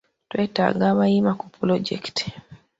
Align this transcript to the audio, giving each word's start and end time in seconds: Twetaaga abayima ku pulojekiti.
Twetaaga 0.29 0.83
abayima 0.91 1.31
ku 1.39 1.45
pulojekiti. 1.55 2.25